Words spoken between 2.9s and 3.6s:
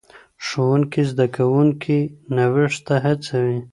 هڅوي.